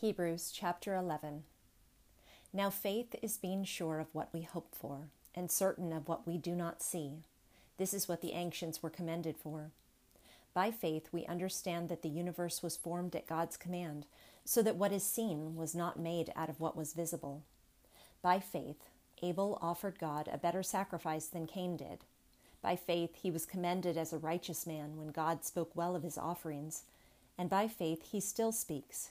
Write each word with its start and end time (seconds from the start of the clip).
Hebrews 0.00 0.50
chapter 0.50 0.94
11. 0.94 1.42
Now 2.54 2.70
faith 2.70 3.14
is 3.20 3.36
being 3.36 3.64
sure 3.64 3.98
of 3.98 4.14
what 4.14 4.32
we 4.32 4.40
hope 4.40 4.74
for, 4.74 5.10
and 5.34 5.50
certain 5.50 5.92
of 5.92 6.08
what 6.08 6.26
we 6.26 6.38
do 6.38 6.54
not 6.54 6.82
see. 6.82 7.18
This 7.76 7.92
is 7.92 8.08
what 8.08 8.22
the 8.22 8.32
ancients 8.32 8.82
were 8.82 8.88
commended 8.88 9.36
for. 9.36 9.72
By 10.54 10.70
faith, 10.70 11.10
we 11.12 11.26
understand 11.26 11.90
that 11.90 12.00
the 12.00 12.08
universe 12.08 12.62
was 12.62 12.78
formed 12.78 13.14
at 13.14 13.26
God's 13.26 13.58
command, 13.58 14.06
so 14.42 14.62
that 14.62 14.76
what 14.76 14.90
is 14.90 15.02
seen 15.02 15.54
was 15.54 15.74
not 15.74 16.00
made 16.00 16.32
out 16.34 16.48
of 16.48 16.60
what 16.60 16.78
was 16.78 16.94
visible. 16.94 17.42
By 18.22 18.40
faith, 18.40 18.88
Abel 19.20 19.58
offered 19.60 19.98
God 19.98 20.30
a 20.32 20.38
better 20.38 20.62
sacrifice 20.62 21.26
than 21.26 21.46
Cain 21.46 21.76
did. 21.76 22.04
By 22.62 22.74
faith, 22.74 23.16
he 23.16 23.30
was 23.30 23.44
commended 23.44 23.98
as 23.98 24.14
a 24.14 24.18
righteous 24.18 24.66
man 24.66 24.96
when 24.96 25.08
God 25.08 25.44
spoke 25.44 25.72
well 25.76 25.94
of 25.94 26.04
his 26.04 26.16
offerings, 26.16 26.84
and 27.36 27.50
by 27.50 27.68
faith, 27.68 28.12
he 28.12 28.20
still 28.22 28.50
speaks 28.50 29.10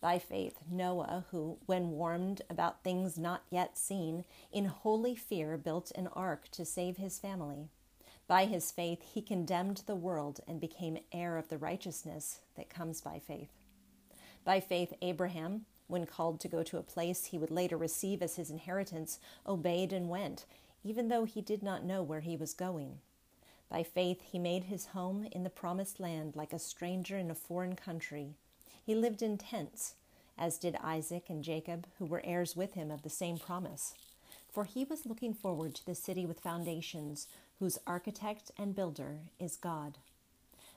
By 0.00 0.18
faith, 0.18 0.58
Noah, 0.70 1.24
who, 1.30 1.58
when 1.66 1.92
warned 1.92 2.42
about 2.50 2.82
things 2.82 3.18
not 3.18 3.42
yet 3.50 3.78
seen, 3.78 4.24
in 4.52 4.66
holy 4.66 5.16
fear 5.16 5.56
built 5.56 5.90
an 5.92 6.06
ark 6.08 6.48
to 6.52 6.64
save 6.64 6.98
his 6.98 7.18
family. 7.18 7.70
By 8.28 8.44
his 8.44 8.70
faith, 8.70 9.02
he 9.02 9.22
condemned 9.22 9.82
the 9.86 9.96
world 9.96 10.40
and 10.46 10.60
became 10.60 10.98
heir 11.12 11.38
of 11.38 11.48
the 11.48 11.58
righteousness 11.58 12.40
that 12.56 12.68
comes 12.68 13.00
by 13.00 13.20
faith. 13.20 13.50
By 14.44 14.60
faith, 14.60 14.92
Abraham, 15.00 15.64
when 15.86 16.04
called 16.06 16.40
to 16.40 16.48
go 16.48 16.62
to 16.62 16.78
a 16.78 16.82
place 16.82 17.26
he 17.26 17.38
would 17.38 17.50
later 17.50 17.76
receive 17.76 18.22
as 18.22 18.36
his 18.36 18.50
inheritance, 18.50 19.18
obeyed 19.46 19.92
and 19.92 20.08
went, 20.08 20.44
even 20.84 21.08
though 21.08 21.24
he 21.24 21.40
did 21.40 21.62
not 21.62 21.84
know 21.84 22.02
where 22.02 22.20
he 22.20 22.36
was 22.36 22.52
going. 22.52 22.98
By 23.70 23.82
faith, 23.82 24.20
he 24.22 24.38
made 24.38 24.64
his 24.64 24.86
home 24.86 25.26
in 25.32 25.42
the 25.42 25.50
promised 25.50 25.98
land 25.98 26.36
like 26.36 26.52
a 26.52 26.58
stranger 26.58 27.16
in 27.16 27.30
a 27.30 27.34
foreign 27.34 27.76
country 27.76 28.34
he 28.86 28.94
lived 28.94 29.20
in 29.20 29.36
tents, 29.36 29.94
as 30.38 30.58
did 30.58 30.76
Isaac 30.76 31.24
and 31.28 31.42
Jacob, 31.42 31.88
who 31.98 32.06
were 32.06 32.22
heirs 32.24 32.54
with 32.54 32.74
him 32.74 32.92
of 32.92 33.02
the 33.02 33.10
same 33.10 33.36
promise. 33.36 33.94
For 34.52 34.62
he 34.64 34.84
was 34.84 35.04
looking 35.04 35.34
forward 35.34 35.74
to 35.74 35.84
the 35.84 35.94
city 35.96 36.24
with 36.24 36.38
foundations, 36.38 37.26
whose 37.58 37.80
architect 37.84 38.52
and 38.56 38.76
builder 38.76 39.18
is 39.40 39.56
God. 39.56 39.98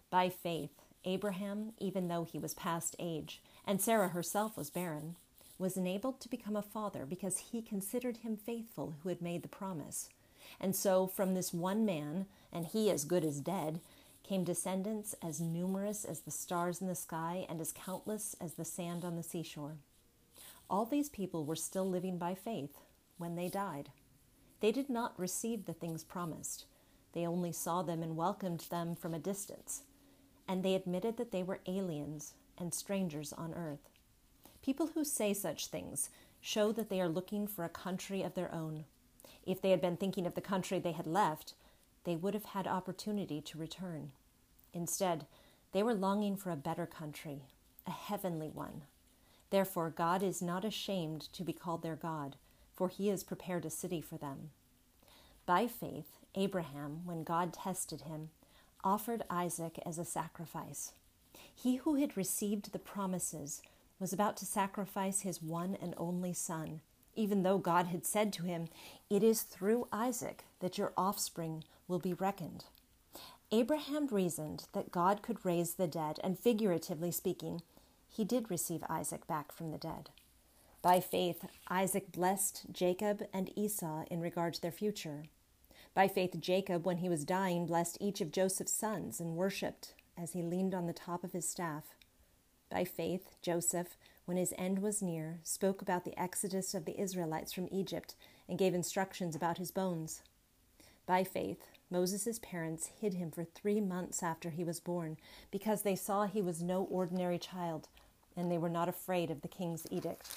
By 0.10 0.30
faith, 0.30 0.72
Abraham, 1.06 1.74
even 1.78 2.08
though 2.08 2.24
he 2.24 2.40
was 2.40 2.56
past 2.56 2.96
age, 2.98 3.42
and 3.68 3.80
Sarah 3.80 4.10
herself 4.10 4.58
was 4.58 4.72
barren, 4.72 5.16
was 5.60 5.78
enabled 5.78 6.20
to 6.22 6.30
become 6.30 6.56
a 6.56 6.64
father 6.64 7.06
because 7.06 7.38
he 7.52 7.62
considered 7.62 8.18
him 8.18 8.38
faithful 8.38 8.96
who 9.04 9.10
had 9.10 9.22
made 9.22 9.44
the 9.44 9.50
promise. 9.50 10.10
And 10.60 10.76
so, 10.76 11.06
from 11.06 11.36
this 11.36 11.54
one 11.54 11.86
man, 11.86 12.26
and 12.52 12.66
he 12.66 12.90
as 12.90 13.06
good 13.06 13.24
as 13.24 13.40
dead, 13.40 13.82
came 14.30 14.44
descendants 14.44 15.16
as 15.24 15.42
numerous 15.42 16.06
as 16.06 16.20
the 16.20 16.30
stars 16.30 16.82
in 16.82 16.88
the 16.88 16.94
sky 16.94 17.48
and 17.50 17.60
as 17.60 17.74
countless 17.74 18.36
as 18.40 18.54
the 18.54 18.64
sand 18.64 19.04
on 19.04 19.16
the 19.16 19.24
seashore. 19.24 19.78
All 20.70 20.86
these 20.86 21.10
people 21.10 21.46
were 21.46 21.56
still 21.56 21.90
living 21.90 22.20
by 22.20 22.36
faith 22.36 22.78
when 23.18 23.36
they 23.36 23.50
died. 23.50 23.90
They 24.60 24.72
did 24.72 24.88
not 24.88 25.20
receive 25.20 25.66
the 25.66 25.74
things 25.74 26.04
promised. 26.04 26.66
They 27.14 27.26
only 27.26 27.52
saw 27.52 27.82
them 27.82 28.04
and 28.04 28.16
welcomed 28.16 28.68
them 28.70 28.96
from 28.96 29.16
a 29.16 29.20
distance. 29.20 29.82
And 30.48 30.62
they 30.62 30.76
admitted 30.76 31.18
that 31.18 31.32
they 31.32 31.42
were 31.42 31.62
aliens 31.66 32.36
and 32.56 32.72
strangers 32.72 33.34
on 33.34 33.56
earth. 33.56 33.90
People 34.62 34.92
who 34.94 35.04
say 35.04 35.34
such 35.34 35.68
things 35.68 36.12
show 36.40 36.72
that 36.74 36.90
they 36.90 37.02
are 37.02 37.10
looking 37.10 37.48
for 37.48 37.66
a 37.66 37.70
country 37.70 38.22
of 38.22 38.36
their 38.36 38.54
own. 38.54 38.86
If 39.44 39.60
they 39.60 39.72
had 39.72 39.82
been 39.82 39.98
thinking 39.98 40.28
of 40.28 40.36
the 40.36 40.42
country 40.42 40.78
they 40.78 40.92
had 40.92 41.08
left, 41.08 41.56
they 42.04 42.16
would 42.16 42.34
have 42.34 42.46
had 42.46 42.68
opportunity 42.68 43.42
to 43.42 43.58
return. 43.58 44.12
Instead, 44.74 45.26
they 45.72 45.84
were 45.84 45.94
longing 45.94 46.36
for 46.36 46.52
a 46.52 46.56
better 46.56 46.86
country, 46.86 47.44
a 47.86 47.92
heavenly 47.92 48.50
one. 48.50 48.84
Therefore, 49.50 49.90
God 49.90 50.24
is 50.24 50.42
not 50.42 50.66
ashamed 50.66 51.22
to 51.34 51.44
be 51.44 51.54
called 51.54 51.82
their 51.82 51.96
God, 51.96 52.36
for 52.76 52.88
he 52.88 53.08
has 53.10 53.24
prepared 53.24 53.66
a 53.66 53.70
city 53.70 54.02
for 54.02 54.18
them. 54.18 54.52
By 55.46 55.68
faith, 55.68 56.18
Abraham, 56.36 57.02
when 57.06 57.24
God 57.24 57.54
tested 57.54 58.02
him, 58.02 58.30
offered 58.84 59.24
Isaac 59.30 59.80
as 59.86 59.98
a 59.98 60.06
sacrifice. 60.06 60.94
He 61.54 61.78
who 61.78 61.96
had 61.96 62.16
received 62.16 62.72
the 62.72 62.80
promises 62.80 63.62
was 64.00 64.14
about 64.14 64.38
to 64.38 64.46
sacrifice 64.46 65.22
his 65.22 65.42
one 65.42 65.78
and 65.82 65.94
only 65.98 66.34
son, 66.34 66.82
even 67.20 67.44
though 67.44 67.58
God 67.58 67.88
had 67.88 68.06
said 68.06 68.32
to 68.34 68.44
him, 68.44 68.70
It 69.10 69.24
is 69.24 69.42
through 69.42 69.90
Isaac 69.92 70.46
that 70.62 70.78
your 70.78 70.94
offspring 70.96 71.66
will 71.88 72.00
be 72.00 72.14
reckoned. 72.14 72.66
Abraham 73.52 74.08
reasoned 74.08 74.68
that 74.72 74.92
God 74.92 75.22
could 75.22 75.44
raise 75.44 75.74
the 75.74 75.88
dead, 75.88 76.20
and 76.24 76.40
figuratively 76.40 77.12
speaking, 77.12 77.62
he 78.08 78.24
did 78.24 78.50
receive 78.50 78.84
Isaac 78.90 79.28
back 79.28 79.52
from 79.52 79.72
the 79.72 79.78
dead. 79.78 80.12
By 80.82 81.02
faith, 81.02 81.46
Isaac 81.68 82.12
blessed 82.12 82.68
Jacob 82.72 83.24
and 83.34 83.52
Esau 83.58 84.06
in 84.10 84.22
regard 84.22 84.54
to 84.54 84.62
their 84.62 84.72
future. 84.72 85.24
By 85.94 86.08
faith, 86.08 86.40
Jacob, 86.40 86.86
when 86.86 86.98
he 86.98 87.10
was 87.10 87.26
dying, 87.26 87.66
blessed 87.66 87.98
each 88.00 88.22
of 88.22 88.32
Joseph's 88.32 88.72
sons 88.72 89.20
and 89.20 89.36
worshipped 89.36 89.94
as 90.18 90.32
he 90.32 90.42
leaned 90.42 90.74
on 90.74 90.86
the 90.86 90.94
top 90.94 91.24
of 91.26 91.34
his 91.34 91.50
staff. 91.50 91.96
By 92.70 92.86
faith, 92.86 93.36
Joseph, 93.42 93.98
when 94.30 94.38
his 94.38 94.54
end 94.60 94.78
was 94.78 95.02
near, 95.02 95.40
spoke 95.44 95.82
about 95.82 96.06
the 96.06 96.18
exodus 96.22 96.76
of 96.76 96.86
the 96.86 97.02
Israelites 97.02 97.52
from 97.52 97.68
Egypt 97.72 98.14
and 98.48 98.60
gave 98.60 98.76
instructions 98.76 99.36
about 99.36 99.58
his 99.58 99.72
bones. 99.72 100.22
By 101.08 101.24
faith, 101.24 101.66
Moses' 101.90 102.38
parents 102.38 102.92
hid 103.02 103.16
him 103.16 103.32
for 103.32 103.44
three 103.44 103.82
months 103.82 104.22
after 104.22 104.52
he 104.52 104.64
was 104.64 104.80
born 104.80 105.18
because 105.50 105.82
they 105.82 105.96
saw 105.96 106.28
he 106.28 106.44
was 106.44 106.62
no 106.62 106.84
ordinary 106.84 107.40
child 107.40 107.88
and 108.38 108.52
they 108.52 108.60
were 108.60 108.70
not 108.70 108.88
afraid 108.88 109.32
of 109.32 109.42
the 109.42 109.48
king's 109.48 109.88
edict. 109.90 110.30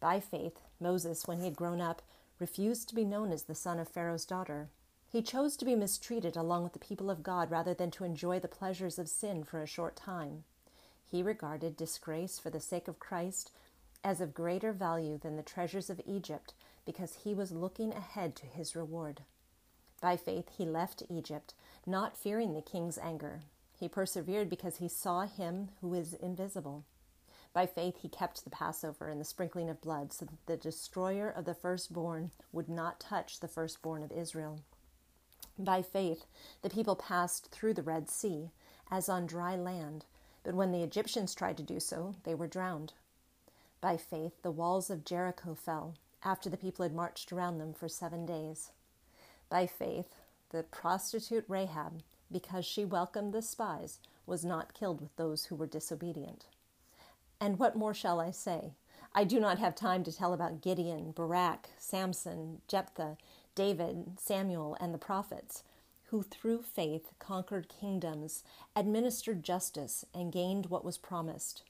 By 0.00 0.18
faith, 0.18 0.58
Moses, 0.80 1.24
when 1.24 1.38
he 1.38 1.44
had 1.44 1.54
grown 1.54 1.80
up, 1.80 2.02
refused 2.40 2.88
to 2.88 2.96
be 2.96 3.04
known 3.04 3.30
as 3.30 3.44
the 3.44 3.54
son 3.54 3.78
of 3.78 3.86
Pharaoh's 3.86 4.26
daughter. 4.26 4.70
He 5.08 5.22
chose 5.22 5.56
to 5.58 5.64
be 5.64 5.76
mistreated 5.76 6.36
along 6.36 6.64
with 6.64 6.72
the 6.72 6.80
people 6.80 7.10
of 7.10 7.22
God 7.22 7.48
rather 7.48 7.74
than 7.74 7.92
to 7.92 8.02
enjoy 8.02 8.40
the 8.40 8.48
pleasures 8.48 8.98
of 8.98 9.08
sin 9.08 9.44
for 9.44 9.62
a 9.62 9.68
short 9.68 9.94
time. 9.94 10.42
He 11.10 11.22
regarded 11.22 11.76
disgrace 11.76 12.38
for 12.38 12.50
the 12.50 12.60
sake 12.60 12.86
of 12.86 12.98
Christ 12.98 13.50
as 14.04 14.20
of 14.20 14.34
greater 14.34 14.72
value 14.72 15.18
than 15.18 15.36
the 15.36 15.42
treasures 15.42 15.90
of 15.90 16.00
Egypt 16.06 16.54
because 16.84 17.14
he 17.24 17.34
was 17.34 17.52
looking 17.52 17.92
ahead 17.92 18.36
to 18.36 18.46
his 18.46 18.76
reward. 18.76 19.22
By 20.00 20.16
faith 20.16 20.50
he 20.56 20.64
left 20.64 21.02
Egypt, 21.10 21.54
not 21.86 22.16
fearing 22.16 22.54
the 22.54 22.62
king's 22.62 22.98
anger. 22.98 23.40
He 23.78 23.88
persevered 23.88 24.48
because 24.48 24.76
he 24.76 24.88
saw 24.88 25.22
him 25.22 25.70
who 25.80 25.94
is 25.94 26.14
invisible. 26.14 26.84
By 27.52 27.66
faith 27.66 27.96
he 27.98 28.08
kept 28.08 28.44
the 28.44 28.50
Passover 28.50 29.08
and 29.08 29.20
the 29.20 29.24
sprinkling 29.24 29.68
of 29.68 29.80
blood, 29.80 30.12
so 30.12 30.26
that 30.26 30.46
the 30.46 30.56
destroyer 30.56 31.28
of 31.28 31.44
the 31.44 31.54
firstborn 31.54 32.30
would 32.52 32.68
not 32.68 33.00
touch 33.00 33.40
the 33.40 33.48
firstborn 33.48 34.02
of 34.02 34.12
Israel. 34.12 34.60
By 35.58 35.82
faith 35.82 36.26
the 36.62 36.70
people 36.70 36.94
passed 36.94 37.50
through 37.50 37.74
the 37.74 37.82
Red 37.82 38.08
Sea, 38.08 38.50
as 38.90 39.08
on 39.08 39.26
dry 39.26 39.56
land, 39.56 40.04
but 40.42 40.54
when 40.54 40.72
the 40.72 40.82
Egyptians 40.82 41.34
tried 41.34 41.56
to 41.56 41.62
do 41.62 41.80
so, 41.80 42.14
they 42.24 42.34
were 42.34 42.46
drowned. 42.46 42.92
By 43.80 43.96
faith 43.96 44.42
the 44.42 44.50
walls 44.50 44.90
of 44.90 45.04
Jericho 45.04 45.54
fell, 45.54 45.94
after 46.24 46.50
the 46.50 46.56
people 46.56 46.82
had 46.82 46.94
marched 46.94 47.32
around 47.32 47.58
them 47.58 47.72
for 47.72 47.88
seven 47.88 48.26
days. 48.26 48.70
By 49.48 49.66
faith, 49.66 50.14
the 50.50 50.62
prostitute 50.62 51.44
Rahab, 51.48 52.02
because 52.30 52.64
she 52.64 52.84
welcomed 52.84 53.32
the 53.32 53.42
spies, 53.42 53.98
was 54.26 54.44
not 54.44 54.74
killed 54.74 55.00
with 55.00 55.14
those 55.16 55.46
who 55.46 55.54
were 55.54 55.66
disobedient. 55.66 56.46
And 57.40 57.58
what 57.58 57.76
more 57.76 57.94
shall 57.94 58.20
I 58.20 58.30
say? 58.30 58.72
I 59.14 59.24
do 59.24 59.40
not 59.40 59.58
have 59.58 59.74
time 59.74 60.04
to 60.04 60.12
tell 60.12 60.32
about 60.32 60.60
Gideon, 60.60 61.12
Barak, 61.12 61.70
Samson, 61.78 62.60
Jephthah, 62.68 63.16
David, 63.54 64.18
Samuel, 64.18 64.76
and 64.80 64.92
the 64.92 64.98
prophets, 64.98 65.62
who 66.10 66.22
through 66.22 66.62
faith 66.62 67.12
conquered 67.18 67.68
kingdoms, 67.68 68.42
administered 68.76 69.42
justice, 69.42 70.04
and 70.14 70.32
gained 70.32 70.66
what 70.66 70.84
was 70.84 70.98
promised, 70.98 71.62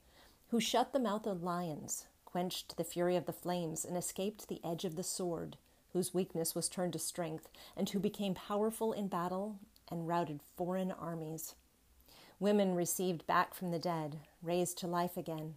who 0.49 0.61
shut 0.61 0.93
the 0.93 0.99
mouth 0.99 1.27
of 1.27 1.43
lions, 1.43 2.07
quenched 2.25 2.77
the 2.77 2.85
fury 2.85 3.17
of 3.17 3.27
the 3.27 3.33
flames, 3.33 3.85
and 3.85 3.97
escaped 3.97 4.49
the 4.49 4.61
edge 4.65 4.85
of 4.85 4.97
the 4.97 5.03
sword 5.03 5.57
whose 5.93 6.15
weakness 6.15 6.55
was 6.55 6.69
turned 6.69 6.93
to 6.93 6.99
strength, 6.99 7.49
and 7.77 7.91
who 7.91 7.99
became 7.99 8.35
powerful 8.35 8.93
in 8.93 9.09
battle 9.09 9.59
and 9.91 10.07
routed 10.07 10.41
foreign 10.57 10.93
armies. 10.93 11.55
Women 12.39 12.75
received 12.75 13.27
back 13.27 13.55
from 13.55 13.71
the 13.71 13.79
dead, 13.79 14.19
raised 14.43 14.79
to 14.79 14.87
life 14.87 15.17
again. 15.17 15.55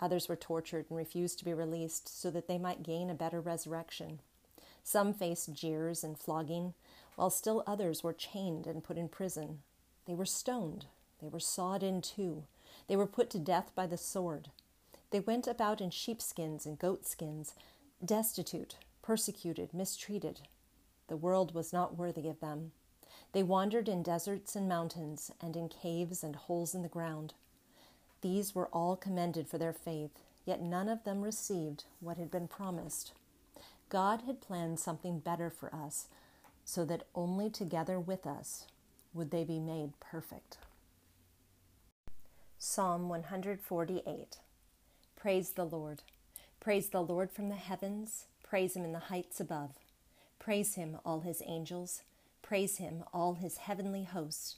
Others 0.00 0.28
were 0.28 0.36
tortured 0.36 0.86
and 0.88 0.96
refused 0.96 1.38
to 1.38 1.44
be 1.44 1.54
released 1.54 2.08
so 2.20 2.30
that 2.30 2.48
they 2.48 2.58
might 2.58 2.82
gain 2.82 3.10
a 3.10 3.14
better 3.14 3.40
resurrection. 3.40 4.20
Some 4.82 5.14
faced 5.14 5.52
jeers 5.52 6.02
and 6.02 6.18
flogging, 6.18 6.74
while 7.16 7.30
still 7.30 7.62
others 7.66 8.02
were 8.02 8.12
chained 8.12 8.66
and 8.66 8.84
put 8.84 8.98
in 8.98 9.08
prison. 9.08 9.60
They 10.06 10.14
were 10.14 10.26
stoned, 10.26 10.86
they 11.20 11.28
were 11.28 11.40
sawed 11.40 11.82
in 11.82 12.02
two, 12.02 12.44
they 12.88 12.96
were 12.96 13.06
put 13.06 13.30
to 13.30 13.38
death 13.38 13.70
by 13.74 13.86
the 13.86 13.96
sword. 13.96 14.50
They 15.10 15.20
went 15.20 15.46
about 15.46 15.80
in 15.80 15.90
sheepskins 15.90 16.66
and 16.66 16.78
goatskins, 16.78 17.54
destitute, 18.04 18.76
persecuted, 19.02 19.72
mistreated. 19.72 20.40
The 21.08 21.16
world 21.16 21.54
was 21.54 21.72
not 21.72 21.96
worthy 21.96 22.28
of 22.28 22.40
them. 22.40 22.72
They 23.32 23.42
wandered 23.42 23.88
in 23.88 24.02
deserts 24.02 24.56
and 24.56 24.68
mountains, 24.68 25.30
and 25.40 25.56
in 25.56 25.68
caves 25.68 26.22
and 26.24 26.36
holes 26.36 26.74
in 26.74 26.82
the 26.82 26.88
ground. 26.88 27.34
These 28.20 28.54
were 28.54 28.68
all 28.68 28.96
commended 28.96 29.48
for 29.48 29.58
their 29.58 29.72
faith, 29.72 30.20
yet 30.44 30.62
none 30.62 30.88
of 30.88 31.04
them 31.04 31.22
received 31.22 31.84
what 32.00 32.16
had 32.16 32.30
been 32.30 32.48
promised. 32.48 33.12
God 33.88 34.22
had 34.22 34.40
planned 34.40 34.80
something 34.80 35.18
better 35.18 35.50
for 35.50 35.74
us, 35.74 36.06
so 36.64 36.84
that 36.84 37.06
only 37.14 37.50
together 37.50 37.98
with 38.00 38.26
us 38.26 38.66
would 39.12 39.30
they 39.30 39.44
be 39.44 39.60
made 39.60 39.98
perfect. 40.00 40.58
Psalm 42.58 43.08
148 43.08 44.38
Praise 45.16 45.50
the 45.50 45.64
Lord. 45.64 46.02
Praise 46.60 46.88
the 46.88 47.02
Lord 47.02 47.30
from 47.30 47.48
the 47.48 47.54
heavens. 47.54 48.26
Praise 48.42 48.74
him 48.74 48.84
in 48.84 48.92
the 48.92 48.98
heights 48.98 49.40
above. 49.40 49.72
Praise 50.38 50.74
him, 50.74 50.98
all 51.04 51.20
his 51.20 51.42
angels. 51.46 52.02
Praise 52.42 52.78
him, 52.78 53.04
all 53.12 53.34
his 53.34 53.58
heavenly 53.58 54.04
hosts. 54.04 54.56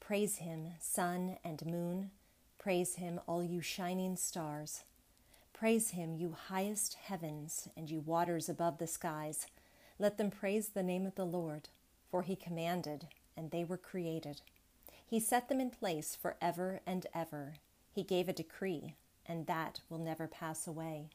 Praise 0.00 0.36
him, 0.36 0.68
sun 0.80 1.36
and 1.44 1.64
moon. 1.66 2.10
Praise 2.58 2.96
him, 2.96 3.20
all 3.26 3.42
you 3.42 3.60
shining 3.60 4.16
stars. 4.16 4.84
Praise 5.52 5.90
him, 5.90 6.14
you 6.16 6.34
highest 6.48 6.94
heavens, 6.94 7.68
and 7.76 7.90
you 7.90 8.00
waters 8.00 8.48
above 8.48 8.78
the 8.78 8.86
skies. 8.86 9.46
Let 9.98 10.18
them 10.18 10.30
praise 10.30 10.68
the 10.68 10.82
name 10.82 11.06
of 11.06 11.14
the 11.14 11.24
Lord, 11.24 11.68
for 12.10 12.22
he 12.22 12.36
commanded, 12.36 13.08
and 13.36 13.50
they 13.50 13.64
were 13.64 13.78
created. 13.78 14.42
He 15.06 15.20
set 15.20 15.48
them 15.48 15.60
in 15.60 15.70
place 15.70 16.16
for 16.20 16.36
ever 16.40 16.80
and 16.86 17.06
ever. 17.14 17.54
He 17.92 18.02
gave 18.02 18.28
a 18.28 18.32
decree, 18.32 18.96
and 19.24 19.46
that 19.46 19.80
will 19.88 19.98
never 19.98 20.26
pass 20.26 20.66
away. 20.66 21.10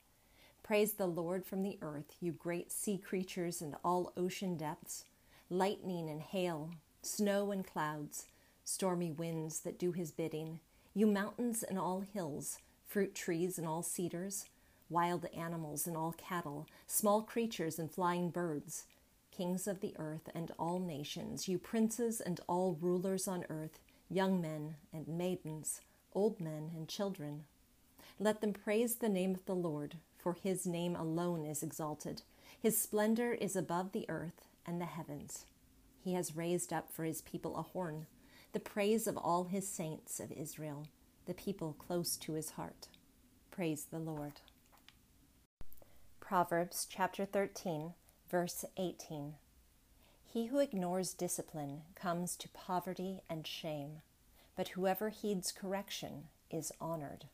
Praise 0.64 0.94
the 0.94 1.08
Lord 1.08 1.46
from 1.46 1.64
the 1.64 1.78
earth, 1.82 2.16
you 2.20 2.32
great 2.32 2.72
sea 2.72 2.98
creatures 2.98 3.62
and 3.62 3.76
all 3.84 4.14
ocean 4.16 4.58
depths, 4.58 5.06
lightning 5.50 6.10
and 6.10 6.22
hail, 6.22 6.72
snow 7.02 7.52
and 7.52 7.66
clouds, 7.66 8.26
stormy 8.64 9.12
winds 9.12 9.60
that 9.62 9.80
do 9.80 9.92
his 9.92 10.12
bidding, 10.12 10.60
you 10.94 11.08
mountains 11.08 11.64
and 11.64 11.78
all 11.78 12.02
hills 12.02 12.60
fruit 12.92 13.16
trees 13.16 13.58
and 13.58 13.66
all 13.66 13.82
cedars, 13.82 14.46
wild 14.92 15.26
animals 15.36 15.88
and 15.88 15.98
all 15.98 16.14
cattle, 16.14 16.68
small 16.86 17.22
creatures 17.22 17.80
and 17.80 17.90
flying 17.90 18.30
birds, 18.30 18.86
kings 19.32 19.66
of 19.68 19.80
the 19.80 19.96
earth 19.98 20.30
and 20.36 20.52
all 20.60 20.80
nations, 20.80 21.48
you 21.48 21.58
princes 21.58 22.22
and 22.22 22.40
all 22.48 22.78
rulers 22.80 23.28
on 23.28 23.46
earth, 23.50 23.80
young 24.10 24.42
men 24.42 24.76
and 24.94 25.08
maidens, 25.08 25.82
old 26.14 26.40
men 26.40 26.72
and 26.76 26.88
children. 26.88 27.46
Let 28.20 28.42
them 28.42 28.54
praise 28.54 28.96
the 28.96 29.10
name 29.10 29.34
of 29.34 29.46
the 29.46 29.56
Lord, 29.56 29.96
for 30.20 30.34
his 30.34 30.68
name 30.68 30.96
alone 30.96 31.46
is 31.46 31.64
exalted. 31.64 32.22
His 32.60 32.78
splendor 32.78 33.34
is 33.34 33.56
above 33.56 33.94
the 33.94 34.06
earth 34.10 34.48
and 34.68 34.80
the 34.80 34.86
heavens. 34.86 35.46
He 36.04 36.14
has 36.14 36.36
raised 36.36 36.72
up 36.72 36.92
for 36.92 37.06
his 37.06 37.22
people 37.22 37.56
a 37.58 37.62
horn, 37.62 38.06
the 38.54 38.60
praise 38.60 39.08
of 39.08 39.18
all 39.18 39.46
his 39.46 39.68
saints 39.68 40.20
of 40.20 40.32
Israel 40.32 40.86
the 41.26 41.34
people 41.34 41.76
close 41.78 42.18
to 42.18 42.34
his 42.34 42.52
heart. 42.52 42.88
Praise 43.52 43.86
the 43.90 44.00
Lord. 44.00 44.42
Proverbs 46.32 46.88
chapter 46.90 47.26
13, 47.26 47.94
verse 48.30 48.64
18. 48.78 49.34
He 50.24 50.46
who 50.46 50.60
ignores 50.60 51.14
discipline 51.14 51.82
comes 51.94 52.38
to 52.38 52.48
poverty 52.48 53.20
and 53.30 53.46
shame, 53.46 53.98
but 54.56 54.70
whoever 54.70 55.10
heeds 55.10 55.52
correction 55.52 56.30
is 56.50 56.72
honored. 56.80 57.26